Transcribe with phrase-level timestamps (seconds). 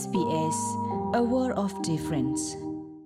[0.00, 0.58] SBS
[1.20, 2.42] a world of difference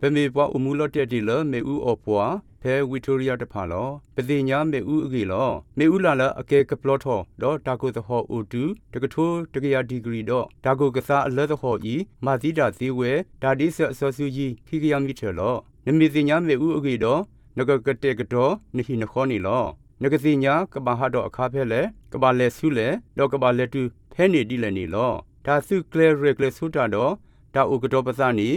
[0.00, 8.62] ပမေပွားအမှုလော့တက်တီလမေဥအပွားဖဲဝီတိုရီယာတဖာလောပတိညာမေဥအကေလောမေဥလာလအကေကပလော့ထောဒေါ်တာကိုသဟောအိုတူ
[8.92, 11.94] တကထိုးတကရဒီဂရီဒေါ်ဒါကိုကစားအလက်သဟောဤ
[12.24, 13.12] မာသီတာသီဝဲ
[13.42, 15.54] ဒါဒီဆအစောစုကြီးခိကရမီထေလော
[15.86, 17.20] နမီတိညာမေဥအကေဒေါ်
[17.56, 19.64] နဂကတဲ့ကတော်နိဟိနခောနီလော
[20.02, 21.80] နဂတိညာကဘာဟာတော့အခါဖဲလေ
[22.12, 23.82] ကဘာလဲဆုလေဒေါ်ကဘာလဲတူ
[24.12, 25.12] ဖဲနေဒီလည်းနေလော
[25.46, 27.12] ဒါစုကလဲရကလဲဆုတာတော့
[27.54, 28.48] ဒါဥကတော့ပစနီ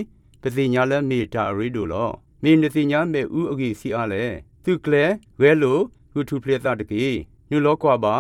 [0.42, 2.10] ပစီညာလဲမေတာအရီတို့လော
[2.44, 4.24] မေနစီညာမေဥအကြီးစီအားလဲ
[4.64, 5.06] သူကလဲ
[5.42, 5.80] ဝဲလို
[6.12, 7.06] ဟူထူပလက်တာတကေ
[7.50, 8.16] ညလောကွာပါ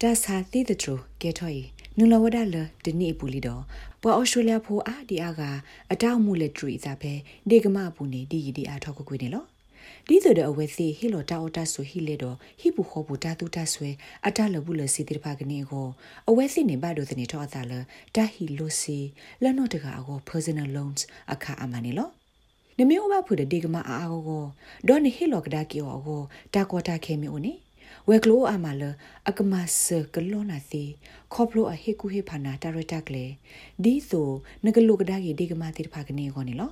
[0.00, 1.54] တာစာတိတထရကဲထော်
[1.98, 3.62] နူလဝဒလဒီနီပူလီတော့
[4.02, 5.42] ပွာအော်စတြေးလျဖိုအာဒီအာက
[5.92, 7.12] အတောက်မှုလက်ထရီစားပဲ
[7.50, 9.44] ဒေကမပူနေဒီဒီအာထောက်ကွေးနေလော
[10.08, 13.90] ဒီဆိုတဲ့အဝဲစီဟီလိုတာအော်တာဆိုဟီလေတော့ဟီပူခေါ်ပူတာတူတာဆွဲ
[14.26, 15.86] အတလဘူးလစီတိဖာကနေကို
[16.28, 17.72] အဝဲစီနေဘဒိုစနေထောအသာလ
[18.14, 18.98] တာဟီလိုစီ
[19.42, 21.00] လနော့တကအကို personal loans
[21.32, 22.08] အခါအမနေလော
[22.78, 24.44] နမေအဘဖူတဲ့ဒီကမအာအောကို
[24.88, 26.22] ဒေါ်နေဟီလိုကဒါကီအောကို
[26.54, 27.52] တာကောတာခဲမီအိုနေ
[28.08, 28.82] ဝဲကလိုအမလ
[29.28, 30.84] အကမဆကလောနာစီ
[31.32, 33.24] ခေါပလိုအဟေကူဟေဖာနာတာရတာကလေ
[33.84, 34.28] ဒီဆို
[34.64, 36.70] နကလိုကဒါကြီးဒီကမတိတဖာကနေခေါနေလော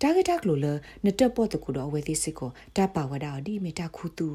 [0.00, 0.66] တာဂက်တာကလိုလ
[1.04, 4.28] နတက်ပေါ်တကူတော့ဝဲသိစစ်ကိုတပါဝဒါဒီမီတာခုတူ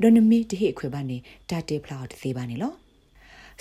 [0.00, 1.16] ဒိုနမီတဟိခွေပါနေ
[1.50, 2.72] တာတေဖလောက်သေးပါနေလော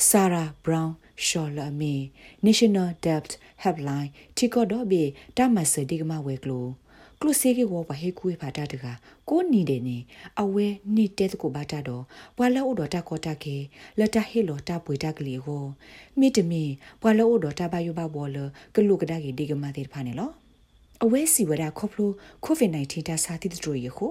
[0.10, 1.48] Sarah Brown Shaw
[1.82, 1.94] me
[2.46, 3.30] National Debt
[3.64, 5.04] Helpline တီကောတော့ဘေ
[5.38, 5.98] တာမဆဒီ
[7.22, 8.86] ကမဝဲကလိုကလုစေကေဝဘဟေကူဖာတာတက
[9.30, 9.98] ကိုနီတယ်နေ
[10.42, 12.04] အဝဲနီတဲတကိုဘာတာတော့
[12.38, 13.58] ဘွာလောဒတာကောတာကေ
[14.00, 15.64] လတာဟေလောတာပွေတာကလေးကို
[16.20, 16.64] မိတမီ
[17.02, 18.38] ဘွာလောဒတာဘယဘဘောလ
[18.76, 20.32] ကလုကဒါကေဒီကမတဲ့ဖာနေလော
[21.04, 22.12] အဝဲစီဝဒခေါပလို
[22.44, 24.08] ကိုဗစ် -19 တာစာတိတတို့ရခု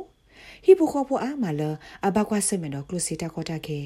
[0.64, 1.70] ဟီပိုခေါပအာမလာ
[2.06, 3.78] အဘကွာဆမနော်ကလုစီတာကောတာကေ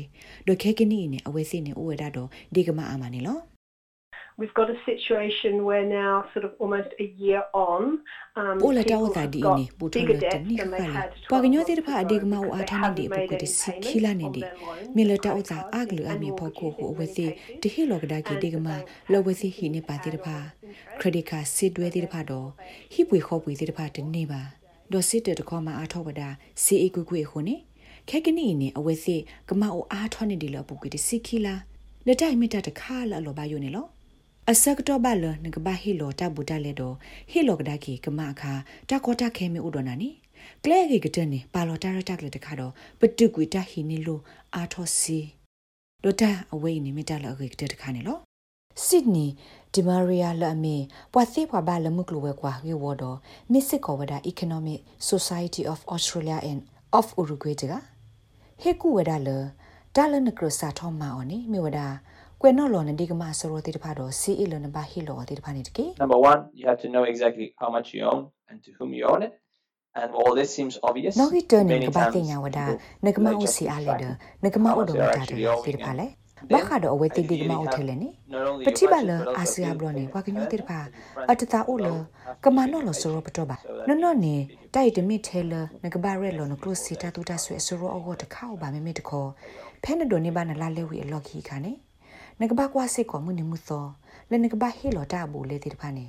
[0.47, 3.54] ဒိုခေကနီနေအဝဲစီနေဥဝဒတော့ဒီကမအာမနေလော
[4.37, 8.01] We've got a situation where now, sort of almost a year on,
[8.35, 11.29] um, Ola ta ota di ni puto le tani khali.
[11.31, 14.43] Pa gnyo te pha ade gma o atha ni de pu de sikhila ne de.
[14.95, 17.27] Me le ta ota aglu ami pho ko ko we se
[17.63, 20.37] de he lo gda ki de gma lo we se hi ne pa te pha.
[20.99, 22.49] Credit card စစ်တွဲတဲ့ဖာတော့
[22.93, 24.43] ဟိပွေခေါ်ပွေတဲ့ဖာတနေပါ
[24.93, 26.29] ဒေါ်စစ်တဲ့တခေါ်မှာအားထောပဒါ
[26.63, 27.57] စီအီကွကွေခုန်နေ
[28.09, 31.55] ခဲကနီနေအဝဲစစ်ကမအိုအားထောနေတယ်လို့ပုကွေတစီခီလာ
[32.07, 33.87] လက်တိုင်မီတာတခါလာလောပါယိုနေလော
[34.53, 36.95] အစကတော့ဘာလနကဘာဟီလိုတာဘူတာလေတော့
[37.31, 38.53] ဟီလိုကဒါကီကမအခါ
[38.89, 40.11] တာကောတာခဲမီဥဒနာနီ
[40.65, 44.21] ကလဲကေကတဲ့နေပါလောတာရတက်လေတခါတော့ပတုကွေတာဟီနီလို
[44.55, 45.19] အာထောစီ
[46.05, 48.19] ဒိုတာအဝေးနေမီတာလအကေကတဲ့တခါနေလော
[48.87, 49.27] စစ်ဒနီ
[49.75, 50.77] ဒီမာရီယာလအမေ
[51.13, 53.19] ပွာသိပွာဘာလမှုကလိုဝဲကွာရေဝတော့
[53.53, 56.61] မစ်စစ်ကောဝဒါ Economic Society of Australia and
[56.99, 57.73] of Uruguay တက
[58.63, 59.29] ဟေကူဝဒါလ
[59.97, 61.87] တာလနကရစာထောမာအော်နီမြေဝဒါ
[62.47, 68.91] ကွယ်နော်လော်နဒီကမဆရောတိတဖာတော့စီအီလောနဘာဟီလောတိတဖာနေတကေ Number one, you have to know exactly how much you own and to whom
[68.99, 69.33] you own it.
[70.01, 71.15] And all this seems obvious.
[71.21, 74.85] နော်ဟီတန်နေ Many ကဘာ times တင်ညာဝဒါ people နကမ like အို just စီအားလေ track ဒနကမ how အို
[74.85, 78.69] much ဒမ they're တာတ actually တိ owing တဖာ and လေ then ဘာခါတော့အဝဲတိဒီကမအိုထဲလေနေ not only ပ
[78.69, 82.37] your တိပါလ budget, but also အာဆီယာဘ feel လောနေဝါကညော prepared တိတဖာ and friends အတတာအိုလ will have
[82.45, 84.37] ကမနောလ this ဆရောပတော့ပါ so that နော်နော်နေ
[84.75, 85.53] တိုက်တမီထဲလ
[85.85, 89.29] နကဘာရဲလောနကလုစီတာတူတာဆွဲဆရောအောတခါဘာမေမေတခေါ်
[89.85, 91.73] ဖဲနဒိုနေဘာနလာလေဝီအလော်ခီခါနေ
[92.41, 93.85] နကဘာကွာစစ်ကောမှုနေမှုသော
[94.31, 96.07] လနကဘာဟီလောတာဘူးလေတိတဖာနေ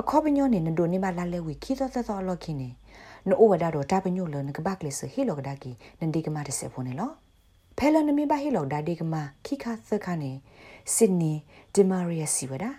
[0.00, 2.68] အခေါ်ပညောနေနဒိုနေဘာလာလေဝီခီသောသောသောလော်ခီနေ
[3.28, 7.10] နိုဝဒါတော့တာပညိုလနကဘာကလစဟီလောကဒါကီနန်ဒီကမာတဆေဖုန်နေလော
[7.78, 10.32] ဖဲလနမီဘာဟီလောဒါဒီကမာခိခါသခါနေ
[10.94, 11.32] ဆစ်နီ
[11.74, 12.70] ဒီမာရီယာစီဝဒါ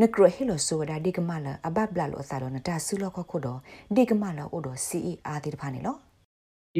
[0.00, 3.58] နကရဟီလောဆိုဒါဒီကမာလာအဘဘလာလောအစာတော့နတာဆူလောခခုတော့
[3.94, 5.96] ဒီကမာလာအိုတော့စီအီအာဒီတဖာနေလော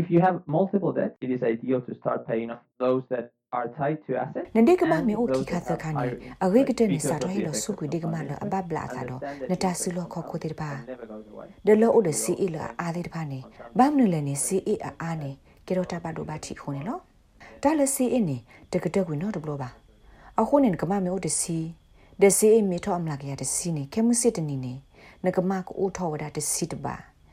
[0.01, 3.25] If you have multiple debt, it is ideal to start paying off those that
[3.57, 4.49] are tied to assets.
[4.57, 7.17] နဒီကမာ and မီအိုခိ those ခါ that သ have ခါနေ higher အဝေက interest တဲ့နေ because စာ
[7.17, 11.27] of တော့ဟီ the လော effects စု of ကွဒီကမာလာအဘဘလာစာတော့ Understand that နတာ you ဆူလောခခုတိတပါ never goes
[11.33, 11.49] away.
[11.67, 13.41] ဒလောအိုဒစီအီလာအာဒီတဖာနေ
[13.79, 15.31] ဘာမနလဲနေစီအီအာအာနေ
[15.67, 16.99] ကေရောတာပါဒိုဘာတီခုန်နေလော
[17.63, 18.39] ဒါလစီအင်းနေ
[18.73, 19.69] တကတက်ဝင်တော့တဘလောပါ
[20.41, 21.21] အခုနေကမမေအို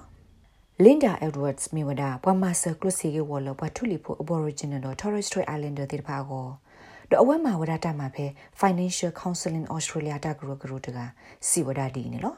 [0.86, 6.46] Linda Edwards မြေဝဒဘွာမာဆာကလုစီကေဝလဘွာထူလီဖို Aboriginal တော့ Torres Strait Islander တိတဖာကို
[7.12, 8.26] တော့အဝဲမှာဝဒတာမှာဖဲ
[8.62, 10.98] Financial Counseling Australia တကရကရတက
[11.50, 12.38] စီဝဒဒီနေလို့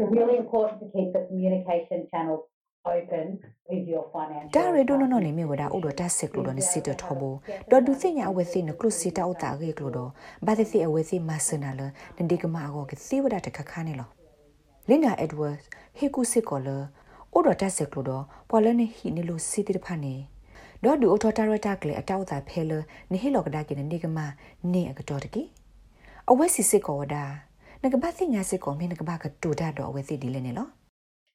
[0.00, 2.42] It's really important to keep the communication channels
[2.84, 3.26] open
[3.68, 7.34] with your financial ဒါရီဒိုနိုနိုနေမြေဝဒါဥဒတာစစ်ကလိုဒနေစစ်တထဘော
[7.70, 9.98] ဒေါ်ဒူသိညာအဝဲသိနကလုစီတာဥတာရေကလိုဒ
[10.46, 11.80] ဘာသိအဝဲသိမဆနာလ
[12.16, 14.08] နဒီကမာအောကသိဝဒတခခါနေလော
[14.88, 15.56] လင်နာအက်ဒဝတ်
[15.98, 16.68] ဟေကူစစ်ကောလ
[17.36, 18.10] ဥဒတာစစ်ကလိုဒ
[18.50, 20.14] ပေါ်လနေဟီနေလိုစီတိဖာနေ
[20.84, 22.72] ဒေါ်ဒူအထတာရတာကလေအတောက်တာဖဲလ
[23.10, 24.26] နေဟီလောကဒါကိနေကမာ
[24.72, 25.42] နေအကတော်တကီ
[26.30, 27.24] အဝဲစီစစ်ကောဝဒါ
[27.82, 30.68] နကဘာသိညာစစ်ကောမင်းနကဘာကတူဒါတော့အဝဲသိဒီလေနေလော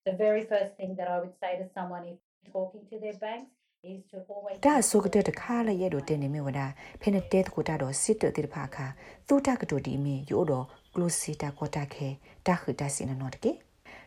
[0.07, 2.17] The very first thing that I would say to someone if
[2.55, 3.51] talking to their banks
[3.91, 6.59] is to always ဒါဆိုကတဲ့တခါလည်းရဲ့တော့တင်နေမြဝဒ
[7.01, 8.85] ဖိနေတဲတကူတာတော့စစ်တဲ့တိဖာခါ
[9.27, 12.07] သူတကတိုဒီမီရိုတော့ကလိုစီတာကောတာခဲ
[12.47, 13.51] တာခတာစင်နော်တကေ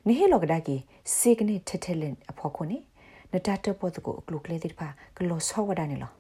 [0.07, 0.77] နေဟေလောကဒါကီ
[1.17, 2.79] စေကနေထထလင်အဖို့ခုနေ
[3.33, 6.13] နတတပေါ်တကိုကလုကလေတိဖာကလောဆောဝဒနေလော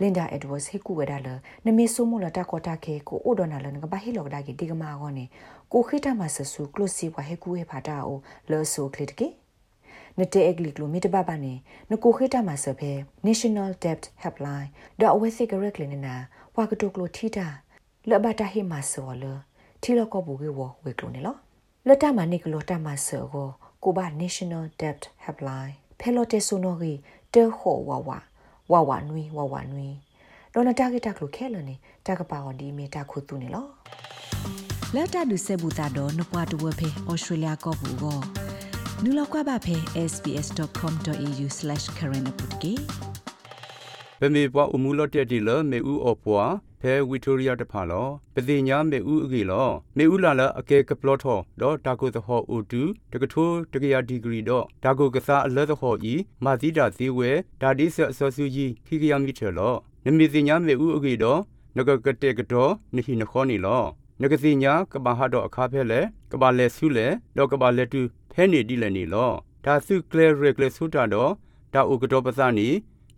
[0.00, 1.28] လင်ဒါအက်ဒဝတ်ဟေကူဝဒါလ
[1.66, 5.24] နမေဆိုမလတာကောတာခဲကိုအိုဒနာလနကဘာဟေလောကဒါကီဒီကမာကောနေ
[5.72, 8.18] ကိုခိတမဆဆူကလိုစီဝဟေကူဟေဖာတာအို
[8.50, 9.28] လောဆိုကလစ်ကေ
[10.18, 11.54] နတဲ့အဂလီကလိုမီတဘဘာနေ
[11.90, 12.92] နကိုခိတမဆဖဲ
[13.26, 14.68] National Debt Helpline
[15.00, 16.14] ဒါအဝဲစိကရက်လနေနာ
[16.56, 17.46] ဝါကတိုကလိုထီတာ
[18.10, 19.24] လဘတာဟိမဆောလ
[19.82, 21.36] ထီလကောဘူကေဝဝေကလိုနေလော
[21.88, 23.48] လတမနိကလိုတမဆောကို
[23.84, 26.92] ကိုဘာ National Debt Helpline ဖဲလိုတေဆိုနိုရီ
[27.34, 28.10] တေဟောဝဝ
[28.72, 29.88] ဝဝနွီဝဝနွီ
[30.52, 31.74] ဒေါ်နတာဂက်တာကလိုခဲလနေ
[32.06, 33.66] တာကပါအော်ဒီမီတာခုတူနေလော
[34.94, 38.18] လက်တာဒုစေဘူတာတော့နပွားတဝဖေဩစတြေးလျကောဘူကို
[39.02, 39.76] နူလောက်ကွာပါဖေ
[40.10, 42.84] sbs.com.au/current update
[44.20, 52.82] ပမေပွားအမှုလော့တက်တီလမေဥအော်ပွား ဖဲဝီတိုရီယာတဖာလောပတိညာမေဥအကေလောမေဥလာလအကေကပလော့ထောဒေါ်တာကိုသဟောအိုတူ
[53.12, 57.30] တကထိုးတကရာဒီဂရီတော့ဒါကိုကစားအလဲသဟောဤမာသီတာသေးဝဲ
[57.60, 59.74] ဒါဒီဆအစောစုကြီးခိကရမီထေလော
[60.04, 61.40] နမေတိညာမေဥအကေတော့
[61.76, 63.82] နဂကတဲ့ကတော့နိဟိနခောနီလော
[64.20, 66.00] နဂစီညာကဘာဟာတော့အခါဖဲလေ
[66.32, 67.06] ကဘာလဲဆုလေ
[67.36, 68.00] တော့ကဘာလဲတူ
[68.32, 69.30] ဖဲနေတိလည်းနေလော
[69.64, 71.32] ဒါစုကလေရကလေဆုတာတော့
[71.74, 72.68] ဒါဥကတော့ပစနီ